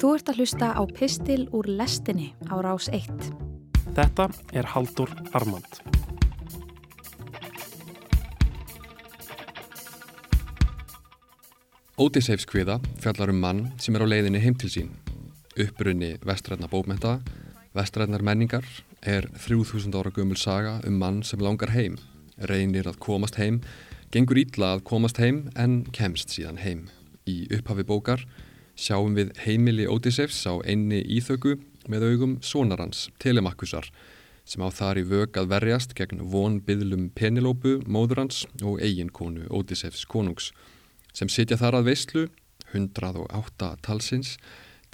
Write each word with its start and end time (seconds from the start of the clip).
Þú 0.00 0.14
ert 0.16 0.30
að 0.32 0.38
hlusta 0.40 0.68
á 0.72 0.82
Pistil 0.88 1.42
úr 1.52 1.66
lestinni 1.76 2.30
á 2.48 2.56
rás 2.64 2.86
1. 2.88 3.04
Þetta 3.92 4.30
er 4.56 4.70
Haldur 4.72 5.12
Armand. 5.36 5.68
Ódiseifs 12.00 12.48
kviða 12.48 12.78
fjallar 13.04 13.34
um 13.34 13.44
mann 13.44 13.62
sem 13.76 13.92
er 13.92 14.08
á 14.08 14.08
leiðinni 14.08 14.40
heim 14.40 14.56
til 14.56 14.72
sín. 14.72 14.90
Upprunni 15.60 16.14
vestræðna 16.24 16.72
bókmenta, 16.72 17.18
vestræðnar 17.76 18.24
menningar 18.24 18.64
er 19.04 19.28
3000 19.36 20.00
ára 20.00 20.16
gömul 20.16 20.40
saga 20.40 20.78
um 20.88 20.96
mann 20.96 21.20
sem 21.20 21.44
langar 21.44 21.76
heim, 21.76 22.00
reynir 22.48 22.88
að 22.88 23.02
komast 23.04 23.36
heim, 23.36 23.60
gengur 24.08 24.40
ítla 24.40 24.78
að 24.78 24.86
komast 24.94 25.20
heim 25.20 25.50
en 25.60 25.82
kemst 25.92 26.32
síðan 26.32 26.64
heim. 26.64 26.86
Í 27.28 27.50
upphafi 27.52 27.84
bókar 27.84 28.24
sjáum 28.80 29.16
við 29.18 29.34
heimili 29.44 29.84
Ódiseifs 29.90 30.40
á 30.48 30.56
einni 30.64 31.02
íþöku 31.04 31.58
með 31.90 32.06
augum 32.08 32.36
sonarans, 32.40 33.08
Telemakkusar, 33.20 33.90
sem 34.48 34.64
á 34.64 34.68
þar 34.72 35.02
í 35.02 35.04
vög 35.10 35.36
að 35.36 35.50
verjast 35.52 35.92
gegn 35.98 36.22
von 36.32 36.58
byðlum 36.64 37.10
Penilópu, 37.16 37.80
móðurans 37.84 38.46
og 38.64 38.80
eiginkonu 38.80 39.44
Ódiseifs 39.52 40.06
konungs 40.08 40.50
sem 41.12 41.28
sitja 41.28 41.58
þar 41.60 41.80
að 41.80 41.90
veistlu, 41.90 42.24
108 42.72 43.74
talsins, 43.84 44.36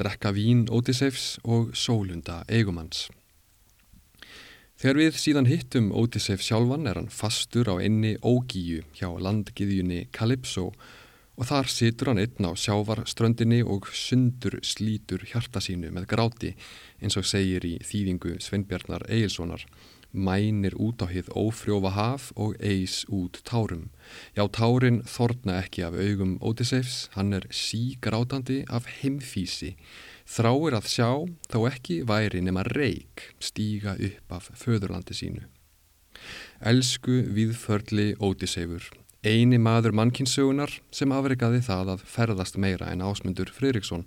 drekka 0.00 0.32
vín 0.34 0.66
Ódiseifs 0.72 1.36
og 1.44 1.70
sólunda 1.76 2.42
eigumanns. 2.48 3.06
Þegar 4.76 4.98
við 5.00 5.18
síðan 5.20 5.48
hittum 5.48 5.92
Ódiseif 5.94 6.42
sjálfan 6.44 6.88
er 6.90 6.98
hann 6.98 7.12
fastur 7.12 7.70
á 7.70 7.78
einni 7.78 8.16
ógíu 8.20 8.82
hjá 8.98 9.08
landgiðjunni 9.14 10.08
Kalypso 10.12 10.72
og 10.72 10.86
þar 11.44 11.68
situr 11.68 12.08
hann 12.12 12.22
einn 12.22 12.48
á 12.48 12.52
sjávarströndinni 12.56 13.60
og 13.60 13.90
sundur 13.92 14.56
slítur 14.64 15.26
hjarta 15.28 15.60
sínu 15.60 15.90
með 15.92 16.08
gráti 16.08 16.54
eins 17.02 17.18
og 17.20 17.28
segir 17.28 17.66
í 17.68 17.74
þýðingu 17.84 18.38
Sveinbjarnar 18.40 19.04
Egilsonar 19.10 19.66
mænir 20.16 20.74
út 20.80 21.04
á 21.04 21.06
hið 21.10 21.28
ófrjófa 21.36 21.92
haf 21.92 22.30
og 22.36 22.56
eis 22.64 23.04
út 23.12 23.42
tárum. 23.44 23.90
Já, 24.32 24.48
tárin 24.48 25.02
þorna 25.04 25.60
ekki 25.60 25.84
af 25.84 25.96
augum 26.00 26.36
Ódiseifs, 26.40 27.08
hann 27.14 27.36
er 27.36 27.46
sígrátandi 27.52 28.64
af 28.72 28.88
heimfísi, 29.00 29.76
þráir 30.24 30.78
að 30.78 30.90
sjá 30.90 31.10
þó 31.52 31.58
ekki 31.68 32.00
væri 32.08 32.40
nema 32.40 32.64
reik 32.72 33.30
stíga 33.38 33.96
upp 33.96 34.38
af 34.38 34.50
föðurlandi 34.56 35.16
sínu. 35.16 35.44
Elsku 36.64 37.20
viðförli 37.36 38.14
Ódiseifur, 38.16 38.88
eini 39.26 39.58
maður 39.58 39.94
mannkinsögunar 39.98 40.72
sem 40.94 41.12
afrikaði 41.12 41.60
það 41.66 41.92
að 41.96 42.04
ferðast 42.08 42.58
meira 42.62 42.88
en 42.92 43.04
ásmundur 43.04 43.50
Fridriksson, 43.52 44.06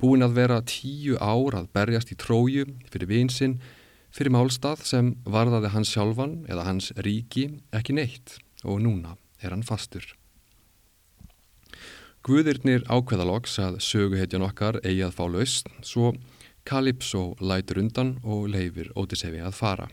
búin 0.00 0.24
að 0.24 0.36
vera 0.40 0.60
tíu 0.64 1.16
ár 1.20 1.58
að 1.60 1.70
berjast 1.76 2.12
í 2.12 2.18
tróju 2.20 2.66
fyrir 2.90 3.10
vinsinn, 3.10 3.58
fyrir 4.10 4.34
málstað 4.34 4.84
sem 4.88 5.14
varðaði 5.24 5.72
hans 5.74 5.92
sjálfan 5.92 6.38
eða 6.48 6.68
hans 6.68 6.92
ríki 6.96 7.50
ekki 7.76 7.96
neitt 7.96 8.38
og 8.64 8.80
núna 8.84 9.16
er 9.42 9.52
hann 9.52 9.66
fastur. 9.66 10.06
Guðirnir 12.26 12.82
ákveðaloks 12.90 13.60
að 13.62 13.76
söguhetjan 13.86 14.42
okkar 14.48 14.80
eigi 14.82 15.04
að 15.06 15.14
fá 15.14 15.28
laust, 15.30 15.70
svo 15.86 16.16
Kalypso 16.66 17.36
lætur 17.38 17.78
undan 17.84 18.16
og 18.26 18.48
leifir 18.50 18.90
Ótisefi 18.98 19.38
að 19.38 19.54
fara. 19.54 19.86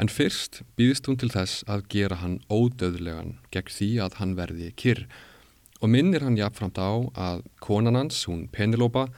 En 0.00 0.08
fyrst 0.08 0.62
býðist 0.78 1.08
hún 1.08 1.18
til 1.20 1.30
þess 1.32 1.62
að 1.70 1.86
gera 1.92 2.20
hann 2.22 2.40
ódöðlegan 2.48 3.36
gegn 3.54 3.76
því 3.76 3.90
að 4.06 4.18
hann 4.20 4.34
verði 4.38 4.72
kyrr 4.76 5.06
og 5.82 5.90
minnir 5.90 6.22
hann 6.22 6.38
jafnframt 6.38 6.78
á 6.78 6.92
að 7.18 7.42
konan 7.60 7.98
hans, 7.98 8.22
hún 8.30 8.46
Penelopa, 8.54 9.08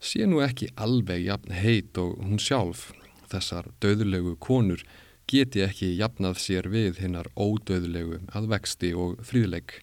sé 0.00 0.24
nú 0.26 0.40
ekki 0.40 0.70
alveg 0.80 1.26
jafn 1.26 1.52
heit 1.52 1.98
og 2.00 2.16
hún 2.24 2.40
sjálf. 2.40 2.88
Þessar 3.28 3.68
döðlegu 3.84 4.38
konur 4.40 4.84
geti 5.28 5.60
ekki 5.66 5.92
jafnað 5.98 6.40
sér 6.40 6.70
við 6.72 7.02
hinnar 7.02 7.28
ódöðlegu 7.36 8.22
að 8.32 8.48
vexti 8.54 8.94
og 8.96 9.18
fríðlegg. 9.28 9.82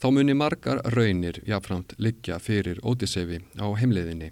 Þá 0.00 0.06
muni 0.14 0.36
margar 0.38 0.84
raunir 0.94 1.42
jáfnframt 1.44 1.98
liggja 1.98 2.38
fyrir 2.40 2.78
Ótisefi 2.86 3.42
á 3.58 3.66
heimleiðinni. 3.74 4.30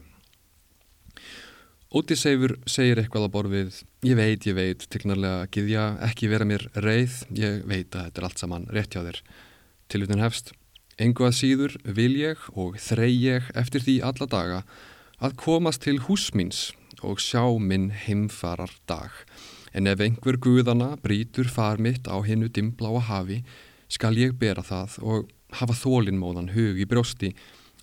Ótiseifur 1.89 2.53
segir 2.69 2.99
eitthvað 3.01 3.23
á 3.25 3.31
borfið, 3.33 3.77
ég 4.05 4.17
veit, 4.19 4.45
ég 4.45 4.53
veit, 4.59 4.83
tignarlega 4.93 5.47
giðja, 5.49 5.85
ekki 6.05 6.29
vera 6.29 6.45
mér 6.45 6.67
reið, 6.85 7.15
ég 7.33 7.63
veit 7.65 7.97
að 7.97 8.11
þetta 8.11 8.21
er 8.21 8.27
allt 8.29 8.43
saman 8.43 8.67
rétt 8.77 8.93
hjá 8.93 9.01
þér. 9.07 9.21
Tilutin 9.89 10.21
hefst, 10.21 10.53
engu 11.01 11.25
að 11.25 11.39
síður 11.39 11.79
vil 11.97 12.11
ég 12.21 12.45
og 12.53 12.77
þrey 12.77 13.15
ég 13.15 13.49
eftir 13.57 13.87
því 13.87 13.97
alla 14.05 14.29
daga 14.29 14.61
að 15.25 15.39
komast 15.41 15.87
til 15.87 15.97
húsmins 16.05 16.75
og 17.01 17.25
sjá 17.25 17.41
minn 17.57 17.89
heimfarar 18.05 18.77
dag. 18.85 19.09
En 19.73 19.89
ef 19.89 20.05
einhver 20.05 20.37
guðana 20.37 20.93
brítur 21.01 21.49
far 21.49 21.81
mitt 21.81 22.05
á 22.05 22.21
hinnu 22.21 22.53
dimbláa 22.53 23.01
hafi, 23.09 23.41
skal 23.89 24.21
ég 24.21 24.37
bera 24.37 24.61
það 24.61 25.01
og 25.01 25.33
hafa 25.57 25.81
þólinnmóðan 25.87 26.53
hug 26.53 26.77
í 26.77 26.85
brjósti, 26.85 27.33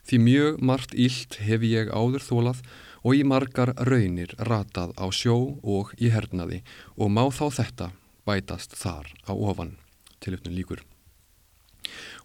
því 0.06 0.26
mjög 0.30 0.62
margt 0.62 0.94
illt 0.94 1.42
hef 1.42 1.66
ég 1.66 1.90
áður 1.90 2.22
þólað 2.22 2.68
og 3.06 3.14
í 3.14 3.22
margar 3.28 3.76
raunir 3.86 4.34
ratað 4.50 4.96
á 4.98 5.06
sjó 5.14 5.38
og 5.62 5.94
í 6.02 6.10
hernaði 6.10 6.64
og 6.98 7.14
má 7.14 7.24
þá 7.30 7.46
þetta 7.60 7.92
bætast 8.26 8.74
þar 8.80 9.12
á 9.30 9.32
ofan 9.38 9.76
til 10.24 10.34
uppnum 10.34 10.58
líkur. 10.58 10.82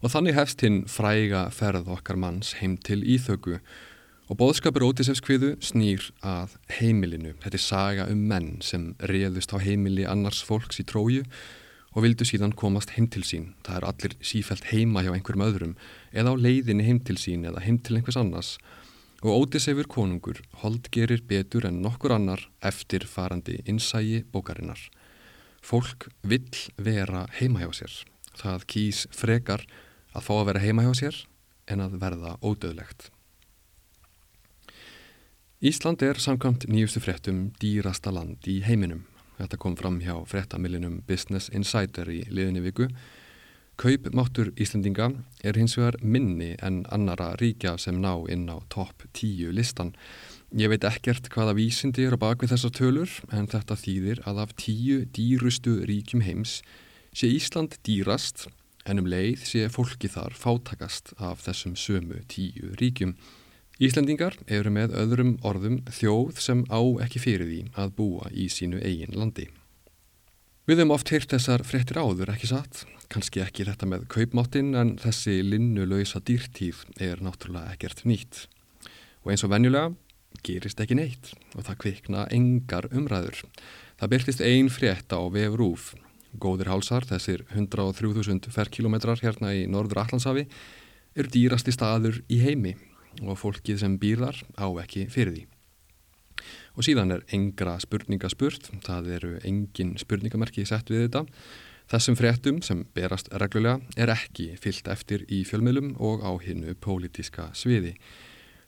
Og 0.01 0.09
þannig 0.09 0.33
hefst 0.39 0.65
hinn 0.65 0.81
fræga 0.89 1.45
ferð 1.53 1.91
okkar 1.93 2.17
manns 2.17 2.55
heim 2.57 2.79
til 2.81 3.03
íþöku 3.05 3.59
og 4.31 4.39
bóðskapur 4.39 4.87
Ótisefskviðu 4.87 5.53
snýr 5.61 6.07
að 6.25 6.57
heimilinu. 6.79 7.35
Þetta 7.43 7.57
er 7.59 7.65
saga 7.65 8.09
um 8.09 8.25
menn 8.31 8.55
sem 8.65 8.93
reðust 9.11 9.53
á 9.53 9.61
heimili 9.61 10.07
annars 10.09 10.41
fólks 10.47 10.81
í 10.81 10.87
tróju 10.87 11.27
og 11.91 12.05
vildu 12.05 12.25
síðan 12.25 12.55
komast 12.57 12.95
heim 12.95 13.09
til 13.11 13.25
sín. 13.27 13.51
Það 13.67 13.77
er 13.77 13.87
allir 13.89 14.17
sífælt 14.23 14.69
heima 14.71 15.03
hjá 15.03 15.11
einhverjum 15.13 15.45
öðrum 15.45 15.73
eða 16.09 16.33
á 16.33 16.41
leiðinni 16.41 16.87
heim 16.87 17.01
til 17.05 17.19
sín 17.21 17.45
eða 17.45 17.61
heim 17.65 17.77
til 17.83 17.99
einhvers 17.99 18.17
annars 18.17 18.55
og 19.21 19.45
Ódisefur 19.45 19.85
konungur 19.85 20.41
holdgerir 20.63 21.21
betur 21.29 21.67
en 21.69 21.81
nokkur 21.83 22.15
annar 22.15 22.47
eftir 22.65 23.05
farandi 23.05 23.59
innsægi 23.69 24.23
bókarinnar. 24.33 24.81
Fólk 25.61 26.09
vill 26.25 26.57
vera 26.77 27.27
heima 27.37 27.61
hjá 27.61 27.69
sér. 27.81 27.93
Það 28.33 28.65
kýs 28.73 29.05
frekar 29.13 29.65
að 30.15 30.25
fá 30.25 30.33
að 30.39 30.47
vera 30.49 30.63
heima 30.65 30.85
hjá 30.87 30.93
sér 31.03 31.23
en 31.69 31.85
að 31.85 31.99
verða 32.01 32.35
ódöðlegt. 32.41 33.11
Ísland 35.61 36.01
er 36.01 36.17
samkvæmt 36.17 36.65
nýjustu 36.65 37.03
fréttum 37.03 37.51
dýrasta 37.61 38.09
land 38.09 38.47
í 38.49 38.63
heiminum. 38.65 39.05
Þetta 39.37 39.57
kom 39.61 39.75
fram 39.77 39.99
hjá 40.01 40.15
fréttamillinum 40.25 41.03
Business 41.05 41.51
Insider 41.53 42.09
í 42.09 42.23
liðinni 42.33 42.63
viku. 42.65 42.87
Kaupmáttur 43.79 44.51
Íslendinga 44.59 45.07
er 45.43 45.57
hins 45.57 45.77
vegar 45.77 45.95
minni 46.03 46.51
en 46.61 46.83
annara 46.91 47.31
ríkja 47.39 47.77
sem 47.81 47.97
ná 48.03 48.11
inn 48.29 48.49
á 48.51 48.59
topp 48.69 49.07
10 49.13 49.53
listan. 49.55 49.93
Ég 50.51 50.69
veit 50.69 50.83
ekkert 50.83 51.29
hvaða 51.31 51.55
vísindi 51.57 52.03
er 52.05 52.17
á 52.17 52.19
bakvið 52.19 52.53
þessar 52.53 52.73
tölur 52.77 53.13
en 53.31 53.47
þetta 53.47 53.77
þýðir 53.79 54.21
að 54.27 54.41
af 54.43 54.55
10 54.59 55.05
dýrustu 55.15 55.77
ríkjum 55.89 56.25
heims 56.27 56.59
sé 57.15 57.31
Ísland 57.31 57.77
dýrast 57.87 58.49
en 58.85 58.99
um 58.99 59.07
leið 59.07 59.45
sé 59.47 59.63
fólki 59.71 60.11
þar 60.11 60.35
fátakast 60.35 61.13
af 61.17 61.45
þessum 61.45 61.77
sömu 61.79 62.21
10 62.27 62.75
ríkjum. 62.81 63.15
Íslendingar 63.81 64.35
eru 64.45 64.69
með 64.69 64.93
öðrum 64.93 65.37
orðum 65.47 65.79
þjóð 65.89 66.37
sem 66.43 66.67
á 66.69 66.81
ekki 67.07 67.23
fyrir 67.23 67.49
því 67.49 67.63
að 67.81 67.95
búa 67.97 68.29
í 68.29 68.45
sínu 68.51 68.83
eigin 68.83 69.17
landi. 69.17 69.47
Við 70.71 70.79
hefum 70.79 70.93
oft 70.95 71.09
heyrt 71.11 71.33
þessar 71.33 71.65
fréttir 71.67 71.97
áður, 71.99 72.29
ekki 72.31 72.47
satt? 72.47 72.85
Kanski 73.11 73.41
ekki 73.43 73.65
þetta 73.67 73.89
með 73.91 74.05
kaupmáttinn 74.13 74.69
en 74.79 74.93
þessi 75.01 75.41
linnulöysa 75.43 76.21
dýrtíð 76.23 76.85
er 77.03 77.19
náttúrulega 77.19 77.73
ekkert 77.73 78.05
nýtt. 78.07 78.45
Og 79.25 79.33
eins 79.33 79.43
og 79.43 79.51
venjulega 79.51 79.91
gerist 80.47 80.79
ekki 80.79 80.95
neitt 80.95 81.33
og 81.57 81.67
það 81.67 81.79
kvikna 81.83 82.23
engar 82.31 82.87
umræður. 82.87 83.43
Það 83.99 84.13
byrtist 84.15 84.47
ein 84.47 84.71
frétt 84.71 85.11
á 85.11 85.19
vefrúf. 85.35 85.91
Góðir 86.39 86.71
hálsar, 86.71 87.03
þessir 87.03 87.43
103.000 87.51 88.55
ferrkilometrar 88.55 89.19
hérna 89.27 89.51
í 89.51 89.67
norður 89.67 90.05
Allandsafi, 90.05 90.47
eru 91.19 91.35
dýrasti 91.35 91.75
staður 91.75 92.23
í 92.31 92.39
heimi 92.47 92.77
og 93.25 93.35
fólkið 93.43 93.83
sem 93.83 93.99
býrðar 93.99 94.39
á 94.55 94.71
ekki 94.85 95.09
fyrir 95.11 95.35
því. 95.35 95.49
Og 96.77 96.87
síðan 96.87 97.11
er 97.17 97.25
engra 97.35 97.75
spurninga 97.83 98.29
spurt, 98.31 98.69
það 98.85 99.11
eru 99.17 99.31
engin 99.47 99.97
spurningamerki 99.99 100.65
sett 100.67 100.91
við 100.91 101.07
þetta. 101.07 101.25
Þessum 101.91 102.15
fréttum 102.15 102.61
sem 102.63 102.85
berast 102.95 103.27
reglulega 103.35 103.81
er 103.99 104.13
ekki 104.13 104.53
fyllt 104.61 104.87
eftir 104.87 105.25
í 105.27 105.41
fjölmiðlum 105.47 105.97
og 105.99 106.23
á 106.23 106.31
hinnu 106.39 106.77
pólitiska 106.79 107.49
sviði. 107.57 107.97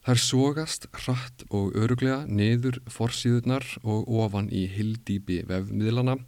Það 0.04 0.12
er 0.12 0.20
sógast 0.20 0.86
hratt 0.92 1.46
og 1.48 1.72
öruglega 1.80 2.26
niður 2.28 2.82
forsýðunar 2.92 3.64
og 3.80 4.10
ofan 4.20 4.50
í 4.52 4.66
hildýpi 4.68 5.40
vefmiðlana 5.48 6.18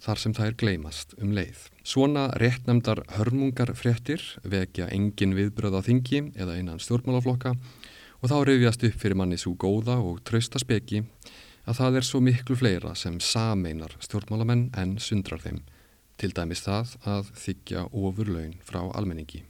þar 0.00 0.22
sem 0.22 0.32
það 0.32 0.46
er 0.46 0.56
gleymast 0.62 1.12
um 1.20 1.34
leið. 1.36 1.66
Svona 1.84 2.30
réttnemdar 2.40 3.02
hörmungar 3.18 3.74
fréttir 3.76 4.24
vekja 4.40 4.88
engin 4.94 5.36
viðbröð 5.36 5.76
á 5.76 5.80
þingi 5.84 6.22
eða 6.32 6.56
innan 6.62 6.80
stjórnmálaflokka 6.80 7.58
Og 8.20 8.28
þá 8.28 8.36
reyfjast 8.44 8.82
upp 8.84 8.96
fyrir 9.00 9.16
manni 9.16 9.38
svo 9.40 9.54
góða 9.56 9.96
og 10.04 10.20
trausta 10.28 10.60
speki 10.60 11.04
að 11.64 11.78
það 11.78 12.00
er 12.00 12.06
svo 12.06 12.20
miklu 12.24 12.56
fleira 12.58 12.94
sem 12.98 13.16
sameinar 13.22 13.94
stjórnmálamenn 14.04 14.68
en 14.80 14.98
sundrar 15.00 15.40
þeim, 15.40 15.62
til 16.20 16.32
dæmis 16.36 16.64
það 16.66 16.96
að 17.08 17.30
þykja 17.40 17.86
ofurlaun 17.96 18.58
frá 18.66 18.82
almenningi. 18.90 19.44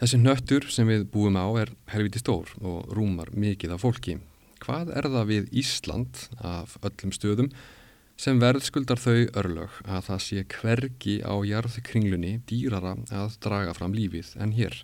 Þessi 0.00 0.20
nöttur 0.20 0.64
sem 0.72 0.88
við 0.88 1.06
búum 1.12 1.36
á 1.36 1.44
er 1.60 1.74
helviti 1.92 2.20
stór 2.22 2.48
og 2.60 2.88
rúmar 2.96 3.32
mikið 3.36 3.74
af 3.76 3.82
fólki. 3.84 4.16
Hvað 4.60 4.94
er 4.96 5.08
það 5.12 5.28
við 5.28 5.50
Ísland 5.60 6.22
af 6.44 6.76
öllum 6.84 7.12
stöðum 7.12 7.50
sem 8.20 8.40
verðskuldar 8.40 9.00
þau 9.00 9.28
örlög 9.40 9.76
að 9.84 10.06
það 10.08 10.22
sé 10.24 10.44
hvergi 10.56 11.18
á 11.24 11.34
jarðkringlunni 11.48 12.38
dýrara 12.48 12.96
að 13.16 13.36
draga 13.44 13.76
fram 13.76 13.96
lífið 13.96 14.34
en 14.40 14.56
hér? 14.56 14.76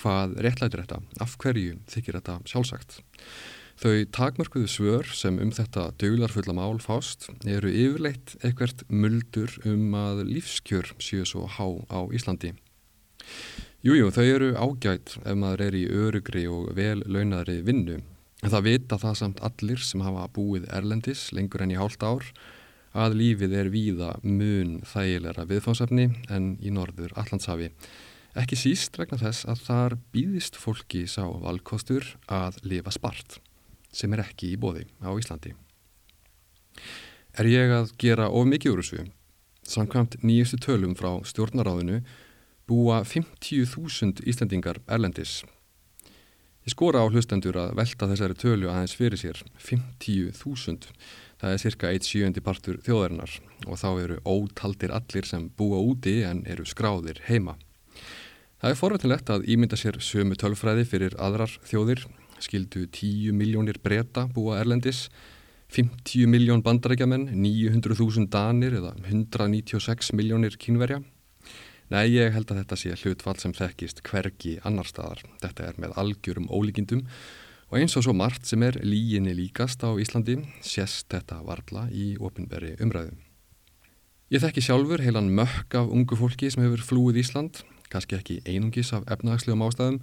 Hvað 0.00 0.38
réttlætir 0.42 0.82
þetta? 0.84 1.02
Af 1.22 1.36
hverju 1.42 1.78
þykir 1.90 2.18
þetta 2.18 2.38
sjálfsagt? 2.50 2.98
Þau 3.74 4.06
takmörkuðu 4.14 4.68
svör 4.70 5.08
sem 5.18 5.40
um 5.42 5.50
þetta 5.54 5.88
döglarfulla 5.98 6.54
mál 6.54 6.78
fást 6.82 7.26
eru 7.42 7.70
yfirleitt 7.70 8.36
eitthvert 8.46 8.84
muldur 8.88 9.50
um 9.66 9.96
að 9.98 10.22
lífskjör 10.28 10.92
séu 11.02 11.26
svo 11.26 11.48
há 11.50 11.66
á 11.90 12.06
Íslandi. 12.14 12.52
Jújú, 13.84 14.12
þau 14.14 14.24
eru 14.24 14.50
ágætt 14.54 15.16
ef 15.20 15.34
maður 15.36 15.66
er 15.66 15.74
í 15.76 15.84
örugri 15.90 16.46
og 16.48 16.70
vel 16.78 17.02
launadri 17.04 17.58
vinnu. 17.66 17.98
Það 18.44 18.66
vita 18.68 19.00
það 19.00 19.18
samt 19.18 19.42
allir 19.44 19.82
sem 19.82 20.04
hafa 20.04 20.28
búið 20.36 20.68
erlendis 20.72 21.26
lengur 21.36 21.64
enn 21.64 21.74
í 21.74 21.80
hálft 21.80 22.04
ár 22.06 22.24
að 22.94 23.16
lífið 23.18 23.54
er 23.58 23.70
víða 23.74 24.10
mun 24.22 24.78
þægilegra 24.86 25.46
viðfánsefni 25.50 26.06
en 26.30 26.54
í 26.62 26.70
norður 26.72 27.12
Allandshafi. 27.18 27.72
Ekki 28.34 28.56
síst 28.58 28.96
vegna 28.98 29.20
þess 29.20 29.46
að 29.46 29.60
þar 29.62 29.94
býðist 30.14 30.56
fólki 30.58 31.04
sá 31.06 31.22
valkostur 31.22 32.16
að 32.26 32.56
lifa 32.66 32.90
spart 32.94 33.38
sem 33.94 34.10
er 34.16 34.24
ekki 34.24 34.50
í 34.50 34.58
bóði 34.58 34.88
á 35.06 35.14
Íslandi. 35.14 35.52
Er 37.38 37.46
ég 37.46 37.70
að 37.70 37.92
gera 38.02 38.26
of 38.26 38.48
mikið 38.50 38.72
úr 38.72 38.82
þessu? 38.82 39.04
Samkvæmt 39.70 40.16
nýjustu 40.26 40.58
tölum 40.60 40.96
frá 40.98 41.12
stjórnaráðinu 41.30 42.00
búa 42.66 43.04
50.000 43.06 44.24
Íslandingar 44.26 44.80
erlendis. 44.90 45.44
Ég 46.64 46.72
skora 46.72 47.04
á 47.04 47.06
hlustendur 47.06 47.58
að 47.60 47.74
velta 47.78 48.08
þessari 48.08 48.36
tölu 48.40 48.70
aðeins 48.72 48.96
fyrir 48.96 49.20
sér 49.20 49.42
50.000. 49.60 50.90
Það 51.38 51.54
er 51.54 51.62
cirka 51.62 51.92
1,7. 51.92 52.40
partur 52.42 52.78
þjóðarinnar 52.86 53.38
og 53.68 53.78
þá 53.78 53.88
eru 54.00 54.18
ótaldir 54.24 54.94
allir 54.96 55.28
sem 55.28 55.50
búa 55.58 55.78
úti 55.84 56.22
en 56.24 56.42
eru 56.50 56.64
skráðir 56.66 57.20
heima. 57.28 57.54
Það 58.64 58.72
er 58.72 58.78
forvættilegt 58.80 59.28
að 59.28 59.42
ímynda 59.52 59.76
sér 59.76 59.98
sömu 60.00 60.38
tölfræði 60.40 60.86
fyrir 60.88 61.14
aðrar 61.20 61.52
þjóðir 61.68 62.00
skildu 62.40 62.86
10 62.88 63.34
miljónir 63.36 63.76
breyta 63.84 64.22
búa 64.32 64.56
Erlendis, 64.56 65.10
50 65.76 66.24
miljón 66.32 66.62
bandarækjaman, 66.64 67.26
900.000 67.36 68.24
danir 68.32 68.78
eða 68.78 68.94
196 69.02 70.14
miljónir 70.16 70.56
kínverja. 70.56 71.02
Nei, 71.92 72.06
ég 72.14 72.32
held 72.32 72.54
að 72.54 72.62
þetta 72.62 72.78
sé 72.80 72.94
hlutfall 73.02 73.36
sem 73.42 73.52
þekkist 73.52 74.00
hvergi 74.08 74.54
annar 74.64 74.88
staðar. 74.88 75.20
Þetta 75.44 75.68
er 75.68 75.82
með 75.84 75.98
algjörum 76.00 76.48
ólíkindum 76.48 77.04
og 77.68 77.76
eins 77.82 77.98
og 78.00 78.06
svo 78.08 78.16
margt 78.16 78.48
sem 78.48 78.64
er 78.64 78.80
líginni 78.80 79.36
líkast 79.36 79.84
á 79.84 79.92
Íslandi 79.92 80.38
sést 80.64 81.10
þetta 81.12 81.42
varla 81.44 81.84
í 81.92 82.14
ofinberi 82.16 82.78
umræðu. 82.80 83.12
Ég 84.32 84.40
þekki 84.40 84.64
sjálfur 84.64 85.04
heilan 85.04 85.28
mökk 85.36 85.76
af 85.76 85.92
ungu 85.92 86.16
fólki 86.16 86.48
sem 86.48 86.64
hefur 86.64 86.80
flúið 86.80 87.20
Ísland, 87.20 87.60
kannski 87.92 88.18
ekki 88.18 88.40
einungis 88.48 88.92
af 88.96 89.06
efnahagslegum 89.10 89.64
ástæðum, 89.66 90.00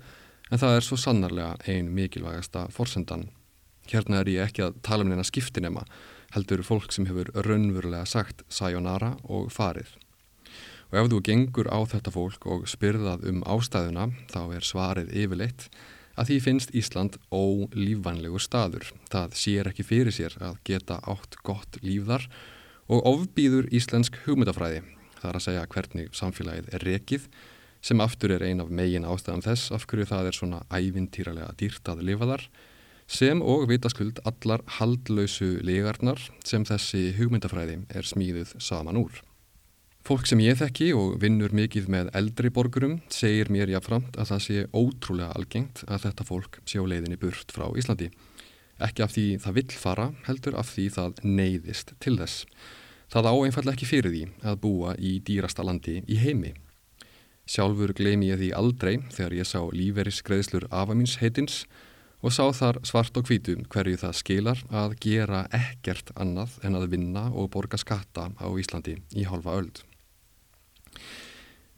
en 0.51 0.61
það 0.61 0.75
er 0.77 0.85
svo 0.85 0.97
sannarlega 0.99 1.55
ein 1.71 1.91
mikilvægasta 1.95 2.67
forsendan. 2.75 3.29
Hérna 3.91 4.21
er 4.21 4.29
ég 4.31 4.45
ekki 4.45 4.65
að 4.65 4.77
tala 4.85 5.05
um 5.05 5.11
neina 5.11 5.25
skiptinema, 5.27 5.85
heldur 6.35 6.63
fólk 6.63 6.93
sem 6.93 7.07
hefur 7.09 7.31
raunverulega 7.35 8.05
sagt 8.07 8.43
sayonara 8.49 9.15
og 9.23 9.49
farið. 9.51 9.89
Og 10.91 10.99
ef 10.99 11.09
þú 11.11 11.21
gengur 11.23 11.71
á 11.71 11.79
þetta 11.87 12.11
fólk 12.11 12.45
og 12.51 12.67
spyrðað 12.67 13.25
um 13.31 13.41
ástæðuna, 13.47 14.11
þá 14.31 14.41
er 14.57 14.67
svarið 14.67 15.11
yfirleitt 15.23 15.69
að 16.19 16.27
því 16.27 16.39
finnst 16.43 16.73
Ísland 16.75 17.17
ólífanlegur 17.31 18.43
staður. 18.43 18.89
Það 19.11 19.37
sér 19.39 19.69
ekki 19.71 19.85
fyrir 19.87 20.15
sér 20.15 20.35
að 20.43 20.59
geta 20.67 20.99
átt 21.07 21.39
gott 21.47 21.79
lífðar 21.81 22.27
og 22.91 23.07
ofbýður 23.07 23.69
íslensk 23.71 24.19
hugmyndafræði. 24.25 24.83
Það 25.21 25.29
er 25.29 25.39
að 25.39 25.45
segja 25.45 25.67
hvernig 25.71 26.13
samfélagið 26.17 26.69
er 26.75 26.85
rekið 26.87 27.27
sem 27.81 28.01
aftur 28.03 28.35
er 28.35 28.45
ein 28.45 28.61
af 28.61 28.69
megin 28.69 29.07
ástæðan 29.09 29.45
þess 29.45 29.71
af 29.75 29.87
hverju 29.89 30.09
það 30.11 30.29
er 30.29 30.37
svona 30.37 30.61
ævintýralega 30.69 31.55
dýrt 31.57 31.89
að 31.91 32.05
lifa 32.05 32.29
þar 32.29 32.45
sem 33.11 33.41
og 33.43 33.65
vitaskuld 33.67 34.21
allar 34.27 34.61
haldlausu 34.77 35.57
legarnar 35.67 36.21
sem 36.47 36.63
þessi 36.67 37.09
hugmyndafræði 37.17 37.81
er 37.91 38.07
smíðuð 38.07 38.55
saman 38.63 39.01
úr. 39.01 39.19
Fólk 40.07 40.25
sem 40.25 40.39
ég 40.41 40.57
þekki 40.57 40.87
og 40.97 41.19
vinnur 41.21 41.51
mikið 41.53 41.89
með 41.91 42.07
eldri 42.17 42.49
borgurum 42.53 42.95
segir 43.13 43.51
mér 43.53 43.69
jáfnframt 43.69 44.15
að 44.17 44.31
það 44.31 44.41
sé 44.47 44.63
ótrúlega 44.73 45.35
algengt 45.37 45.83
að 45.85 46.07
þetta 46.07 46.25
fólk 46.25 46.57
sé 46.65 46.81
á 46.81 46.85
leiðinni 46.87 47.19
burt 47.21 47.53
frá 47.53 47.67
Íslandi. 47.77 48.09
Ekki 48.81 49.05
af 49.05 49.13
því 49.13 49.25
það 49.43 49.57
vill 49.59 49.75
fara, 49.83 50.07
heldur 50.25 50.57
af 50.57 50.71
því 50.73 50.87
það 50.95 51.21
neyðist 51.27 51.93
til 52.01 52.15
þess. 52.17 52.47
Það 53.13 53.29
á 53.29 53.33
einfallega 53.35 53.75
ekki 53.75 53.91
fyrir 53.91 54.15
því 54.15 54.23
að 54.41 54.59
búa 54.63 54.95
í 54.97 55.19
dýrasta 55.27 55.67
landi 55.67 55.99
í 56.07 56.17
heimi. 56.17 56.55
Sjálfur 57.51 57.91
gleymi 57.97 58.29
ég 58.29 58.39
því 58.39 58.49
aldrei 58.55 58.93
þegar 59.11 59.33
ég 59.35 59.47
sá 59.49 59.59
líferisgreðslur 59.75 60.69
afamins 60.71 61.17
heitins 61.19 61.65
og 62.23 62.31
sá 62.31 62.45
þar 62.55 62.79
svart 62.87 63.17
og 63.19 63.27
hvítu 63.27 63.57
hverju 63.73 63.99
það 63.99 64.19
skilar 64.19 64.61
að 64.69 64.95
gera 65.03 65.41
ekkert 65.57 66.13
annað 66.15 66.53
en 66.63 66.77
að 66.79 66.87
vinna 66.93 67.25
og 67.33 67.49
borga 67.51 67.79
skatta 67.81 68.29
á 68.39 68.47
Íslandi 68.47 68.95
í 69.17 69.25
halva 69.27 69.57
öld. 69.59 69.81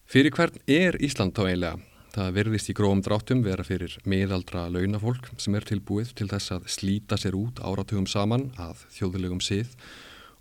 Fyrir 0.06 0.36
hvern 0.36 0.62
er 0.70 1.00
Ísland 1.02 1.34
þá 1.34 1.44
eiginlega? 1.48 1.82
Það 2.14 2.34
verðist 2.38 2.70
í 2.70 2.78
gróum 2.78 3.02
dráttum 3.02 3.42
vera 3.42 3.66
fyrir 3.66 3.98
meðaldra 4.06 4.68
launafólk 4.70 5.32
sem 5.42 5.56
er 5.58 5.66
tilbúið 5.66 6.14
til 6.20 6.30
þess 6.30 6.54
að 6.54 6.68
slíta 6.70 7.18
sér 7.18 7.34
út 7.40 7.64
áratugum 7.66 8.06
saman 8.06 8.52
að 8.62 8.86
þjóðulegum 8.94 9.42
sið 9.42 9.74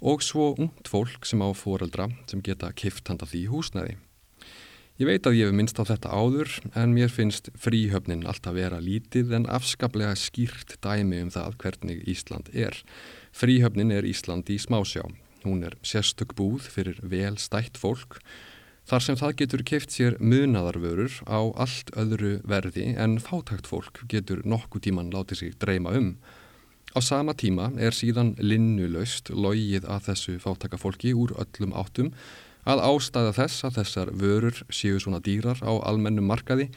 og 0.05 0.20
svo 0.20 0.52
ungt 0.58 0.93
fólk 0.93 1.25
sem 1.25 1.40
á 1.40 1.49
foreldra 1.56 2.11
sem 2.29 2.44
geta 2.44 2.75
kift 2.76 3.08
handa 3.08 3.25
því 3.25 3.46
húsnæði. 3.55 3.96
Ég 5.03 5.09
veit 5.09 5.25
að 5.27 5.35
ég 5.35 5.49
hef 5.49 5.55
minnst 5.59 5.81
á 5.83 5.85
þetta 5.89 6.15
áður 6.15 6.51
en 6.79 6.93
mér 6.95 7.11
finnst 7.11 7.49
fríhöfnin 7.59 8.21
alltaf 8.31 8.55
vera 8.55 8.77
lítið 8.79 9.33
en 9.35 9.49
afskaplega 9.51 10.13
skýrt 10.15 10.77
dæmi 10.85 11.25
um 11.25 11.32
það 11.35 11.56
hvernig 11.59 12.05
Ísland 12.13 12.51
er. 12.55 12.77
Fríhöfnin 13.35 13.91
er 13.91 14.06
Ísland 14.06 14.53
í 14.55 14.61
smásjá. 14.63 15.03
Hún 15.43 15.65
er 15.67 15.75
sérstök 15.82 16.37
búð 16.39 16.69
fyrir 16.71 17.01
vel 17.03 17.35
stætt 17.43 17.81
fólk 17.82 18.21
þar 18.87 19.06
sem 19.09 19.19
það 19.19 19.35
getur 19.41 19.65
keift 19.73 19.97
sér 19.97 20.21
munadarvörur 20.23 21.19
á 21.27 21.51
allt 21.51 21.91
öðru 21.99 22.37
verði 22.47 22.93
en 22.94 23.19
fátækt 23.19 23.67
fólk 23.73 24.05
getur 24.13 24.44
nokkuð 24.47 24.87
tíman 24.87 25.11
látið 25.11 25.43
sig 25.43 25.59
dreyma 25.59 25.97
um. 25.99 26.15
Á 26.94 27.03
sama 27.03 27.35
tíma 27.35 27.73
er 27.75 27.91
síðan 27.91 28.37
linnulaust 28.39 29.35
logið 29.35 29.82
að 29.82 30.13
þessu 30.13 30.39
fátæka 30.47 30.79
fólki 30.79 31.11
úr 31.11 31.35
öllum 31.43 31.75
áttum 31.75 32.15
að 32.69 32.83
ástæða 32.87 33.35
þess 33.37 33.67
að 33.67 33.79
þessar 33.81 34.13
vörur 34.19 34.63
séu 34.71 35.01
svona 35.03 35.23
dýrar 35.25 35.63
á 35.67 35.73
almennum 35.83 36.29
markaði 36.31 36.69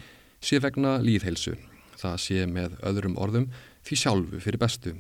sé 0.41 0.59
vegna 0.63 0.97
líðheilsu. 1.03 1.55
Það 1.95 2.17
sé 2.21 2.45
með 2.49 2.79
öðrum 2.85 3.17
orðum 3.21 3.49
því 3.85 3.99
sjálfu 4.01 4.41
fyrir 4.43 4.61
bestu. 4.61 4.95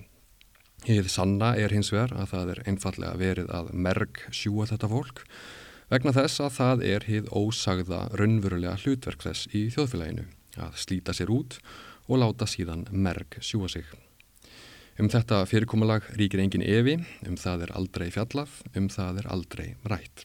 Hið 0.85 1.09
sanna 1.09 1.55
er 1.57 1.73
hins 1.73 1.89
vegar 1.93 2.13
að 2.13 2.31
það 2.33 2.51
er 2.53 2.63
einfallega 2.69 3.17
verið 3.17 3.51
að 3.57 3.71
merg 3.73 4.21
sjúa 4.29 4.67
þetta 4.69 4.89
fólk 4.91 5.23
vegna 5.89 6.13
þess 6.13 6.41
að 6.45 6.55
það 6.59 6.83
er 6.91 7.05
hið 7.09 7.29
ósagða 7.33 8.01
raunverulega 8.17 8.77
hlutverk 8.83 9.25
þess 9.25 9.49
í 9.53 9.67
þjóðfélaginu 9.73 10.27
að 10.61 10.77
slíta 10.81 11.13
sér 11.13 11.33
út 11.33 11.57
og 12.05 12.21
láta 12.21 12.47
síðan 12.49 12.85
merg 12.91 13.39
sjúa 13.41 13.69
sig. 13.71 13.85
Um 15.01 15.09
þetta 15.11 15.41
fyrirkomalag 15.49 16.05
ríkir 16.15 16.39
engin 16.39 16.63
evi, 16.63 16.95
um 17.27 17.35
það 17.35 17.65
er 17.65 17.75
aldrei 17.75 18.07
fjallað, 18.13 18.61
um 18.77 18.87
það 18.93 19.23
er 19.23 19.33
aldrei 19.33 19.67
rætt. 19.89 20.23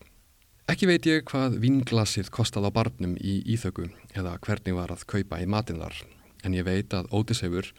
Ekki 0.71 0.87
veit 0.87 1.07
ég 1.09 1.25
hvað 1.27 1.57
vinglasið 1.65 2.29
kostað 2.31 2.69
á 2.69 2.71
barnum 2.71 3.17
í 3.19 3.41
Íþöku 3.57 3.89
eða 4.15 4.37
hvernig 4.45 4.77
var 4.77 4.93
að 4.95 5.01
kaupa 5.11 5.41
í 5.43 5.47
matinn 5.51 5.81
þar, 5.83 5.97
en 6.47 6.55
ég 6.55 6.63
veit 6.69 6.95
að 6.95 7.09
Ótisefur 7.11 7.73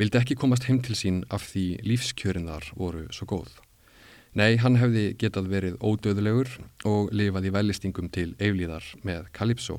vildi 0.00 0.16
ekki 0.16 0.38
komast 0.40 0.64
heim 0.64 0.78
til 0.80 0.96
sín 0.96 1.18
af 1.28 1.44
því 1.50 1.64
lífskjörin 1.84 2.48
þar 2.48 2.70
voru 2.80 3.02
svo 3.12 3.28
góð. 3.28 3.50
Nei, 4.32 4.56
hann 4.56 4.80
hefði 4.80 5.02
getað 5.20 5.50
verið 5.52 5.76
ódöðulegur 5.84 6.54
og 6.88 7.12
lifað 7.12 7.50
í 7.50 7.52
velistingum 7.58 8.08
til 8.08 8.30
eiflíðar 8.40 8.88
með 9.04 9.28
Kalipsó. 9.36 9.76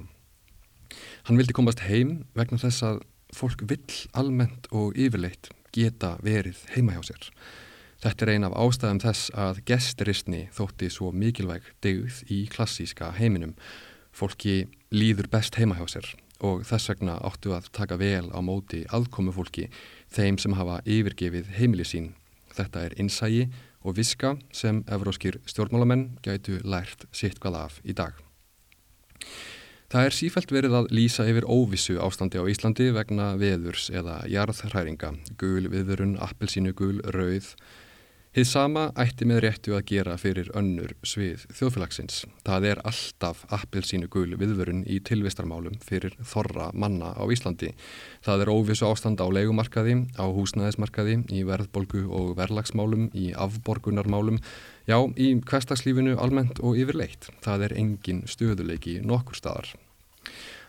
Hann 1.25 1.41
vildi 1.41 1.57
komast 1.57 1.81
heim 1.87 2.27
vegna 2.37 2.61
þess 2.61 2.85
að 2.85 3.01
fólk 3.33 3.65
vill 3.73 4.03
almennt 4.13 4.69
og 4.69 4.93
yfirleitt 4.93 5.49
geta 5.73 6.13
verið 6.21 6.61
heima 6.75 6.93
hjá 6.99 7.09
sér. 7.09 7.31
Þetta 8.01 8.25
er 8.25 8.29
ein 8.34 8.46
af 8.48 8.55
ástæðum 8.58 9.00
þess 9.03 9.29
að 9.38 9.60
gesturistni 9.70 10.41
þótti 10.58 10.88
svo 10.89 11.12
mikilvæg 11.13 11.67
degð 11.86 12.24
í 12.34 12.39
klassíska 12.50 13.12
heiminum. 13.13 13.51
Fólki 14.10 14.72
líður 14.89 15.29
best 15.29 15.60
heima 15.62 15.77
hjá 15.77 15.86
sér 15.93 16.08
og 16.41 16.63
þess 16.65 16.89
vegna 16.89 17.20
áttu 17.22 17.53
að 17.53 17.67
taka 17.77 18.00
vel 18.01 18.31
á 18.34 18.39
móti 18.41 18.81
aðkomu 18.89 19.29
fólki 19.36 19.67
þeim 20.10 20.39
sem 20.41 20.55
hafa 20.58 20.79
yfirgefið 20.89 21.51
heimili 21.60 21.86
sín. 21.86 22.15
Þetta 22.58 22.88
er 22.88 22.96
innsægi 22.98 23.43
og 23.86 23.96
viska 24.00 24.34
sem 24.50 24.81
evróskir 24.89 25.38
stjórnmálamenn 25.46 26.08
gætu 26.25 26.58
lært 26.65 27.05
sitt 27.13 27.38
hvað 27.38 27.60
af 27.60 27.77
í 27.86 27.93
dag. 27.93 28.17
Það 29.91 30.08
er 30.08 30.15
sífælt 30.15 30.51
verið 30.55 30.75
að 30.79 30.89
lýsa 30.96 31.27
yfir 31.27 31.46
óvissu 31.46 31.98
ástandi 32.01 32.39
á 32.39 32.48
Íslandi 32.48 32.89
vegna 32.96 33.34
veðurs 33.38 33.89
eða 33.91 34.22
jarðhræringa, 34.31 35.13
gul 35.38 35.67
viðvörun, 35.67 36.15
appelsínu 36.24 36.72
gul, 36.74 37.01
rauð, 37.12 37.50
Hið 38.31 38.45
sama 38.47 38.81
ætti 38.95 39.25
með 39.27 39.41
réttu 39.43 39.73
að 39.75 39.89
gera 39.89 40.13
fyrir 40.15 40.47
önnur 40.55 40.93
svið 41.03 41.41
þjóðfélagsins. 41.51 42.21
Það 42.47 42.67
er 42.69 42.81
alltaf 42.88 43.41
appelsínu 43.57 44.07
gul 44.13 44.38
viðvörun 44.39 44.85
í 44.88 45.01
tilvistarmálum 45.03 45.75
fyrir 45.83 46.15
þorra 46.23 46.69
manna 46.71 47.11
á 47.11 47.27
Íslandi. 47.27 47.73
Það 48.23 48.45
er 48.45 48.53
óvissu 48.55 48.88
ástand 48.88 49.19
á 49.19 49.27
leikumarkaði, 49.27 49.97
á 50.15 50.31
húsnæðismarkaði, 50.31 51.19
í 51.27 51.43
verðbolgu 51.43 52.05
og 52.07 52.31
verðlagsmálum, 52.39 53.09
í 53.11 53.33
afborgunarmálum, 53.35 54.39
já, 54.88 55.01
í 55.19 55.33
kvestakslífinu 55.43 56.15
almennt 56.15 56.63
og 56.63 56.79
yfirleitt. 56.79 57.33
Það 57.43 57.67
er 57.67 57.79
engin 57.83 58.23
stöðuleiki 58.31 59.01
nokkur 59.03 59.43
staðar. 59.43 59.75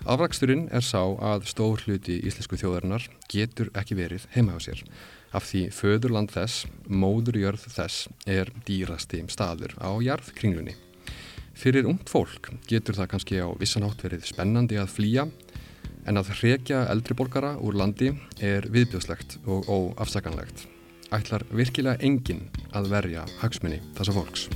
Afraksturinn 0.03 0.65
er 0.75 0.83
sá 0.83 0.99
að 1.23 1.45
stór 1.47 1.83
hluti 1.85 2.17
íslensku 2.27 2.57
þjóðarinnar 2.59 3.05
getur 3.31 3.69
ekki 3.79 3.95
verið 3.95 4.25
heima 4.35 4.57
á 4.57 4.61
sér 4.63 4.83
af 5.33 5.47
því 5.47 5.69
föðurland 5.73 6.33
þess, 6.35 6.67
móðurjörð 6.91 7.69
þess 7.71 8.09
er 8.27 8.51
dýrasti 8.67 9.23
staður 9.31 9.77
á 9.79 9.95
jarðkringlunni. 10.03 10.75
Fyrir 11.55 11.87
ungt 11.87 12.11
fólk 12.11 12.51
getur 12.67 12.99
það 12.99 13.11
kannski 13.15 13.39
á 13.39 13.49
vissanátt 13.61 14.03
verið 14.03 14.27
spennandi 14.27 14.81
að 14.83 14.91
flýja 14.91 15.29
en 16.11 16.19
að 16.19 16.35
hrekja 16.35 16.83
eldriborgara 16.91 17.55
úr 17.63 17.79
landi 17.79 18.11
er 18.43 18.67
viðbjóðslegt 18.75 19.39
og 19.47 19.71
óafsakanlegt. 19.71 20.67
Ætlar 21.15 21.47
virkilega 21.55 22.03
enginn 22.03 22.49
að 22.75 22.91
verja 22.91 23.27
hagsmunni 23.39 23.79
þessa 23.95 24.19
fólks. 24.19 24.49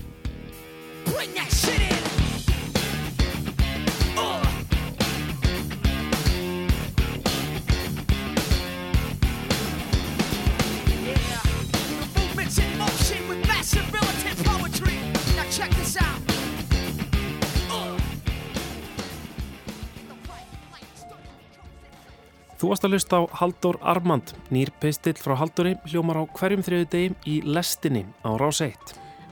Þú 22.66 22.72
varst 22.72 22.86
að 22.88 22.94
lusta 22.96 23.18
á 23.22 23.30
Haldur 23.38 23.76
Armand, 23.86 24.32
nýr 24.50 24.72
pistill 24.82 25.14
frá 25.14 25.36
Halduri, 25.38 25.76
hljómar 25.86 26.18
á 26.18 26.26
hverjum 26.34 26.64
þriðu 26.66 26.88
degi 26.90 27.12
í 27.22 27.34
lestinni 27.46 28.02
á 28.26 28.34
rás 28.42 28.58
1. 28.58 28.74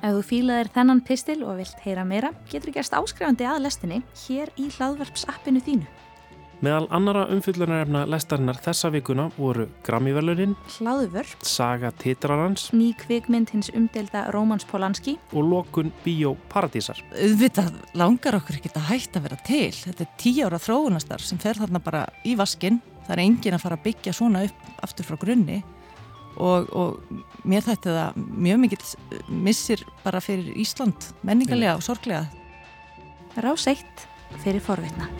Ef 0.06 0.14
þú 0.14 0.20
fílaðir 0.28 0.70
þennan 0.76 1.00
pistil 1.02 1.40
og 1.42 1.58
vilt 1.58 1.82
heyra 1.82 2.04
meira, 2.06 2.30
getur 2.46 2.70
gerst 2.76 2.94
áskrifandi 2.94 3.50
að 3.50 3.64
lestinni 3.66 3.98
hér 4.28 4.54
í 4.54 4.68
hlaðvarpsappinu 4.76 5.64
þínu. 5.66 5.90
Meðal 6.62 6.86
annara 6.94 7.24
umfyllunarefna 7.34 8.04
lestarinnar 8.06 8.60
þessa 8.62 8.92
vikuna 8.94 9.26
voru 9.36 9.66
Grammíverlunin, 9.86 10.54
Hlaðvörp, 10.76 11.42
Saga 11.44 11.90
Titrarans, 11.98 12.70
ný 12.76 12.92
kvikmynd 13.00 13.50
hins 13.54 13.72
umdelda 13.74 14.28
Rómans 14.34 14.66
Polanski 14.68 15.18
og 15.32 15.50
Lokun 15.50 15.92
Bíó 16.04 16.36
Paradísar. 16.52 17.02
Auðvitað 17.18 17.74
langar 17.98 18.38
okkur 18.38 18.60
ekki 18.60 18.74
að 18.76 18.90
hætta 18.92 19.20
að 19.20 19.28
vera 19.28 19.44
til. 19.44 19.70
Þetta 19.82 20.06
er 20.06 20.16
tíu 20.22 20.48
ára 20.48 20.62
þróunastar 20.62 21.24
sem 21.24 21.42
fer 21.42 21.58
þarna 21.58 21.82
bara 21.84 22.06
í 22.24 22.36
vaskinn 22.38 22.82
það 23.04 23.16
er 23.16 23.24
engin 23.24 23.56
að 23.56 23.64
fara 23.64 23.78
að 23.78 23.86
byggja 23.88 24.16
svona 24.16 24.44
upp 24.48 24.84
aftur 24.84 25.08
frá 25.08 25.18
grunni 25.20 25.60
og, 26.40 26.70
og 26.74 27.44
mér 27.46 27.66
þetta 27.66 27.96
það 27.98 28.22
mjög 28.46 28.62
mikill 28.64 29.28
missir 29.44 29.84
bara 30.04 30.22
fyrir 30.24 30.56
Ísland 30.60 31.12
menningarlega 31.26 31.76
og 31.78 31.86
sorglega 31.86 32.26
Rás 33.44 33.68
eitt 33.70 34.08
fyrir 34.44 34.62
forvitna 34.64 35.10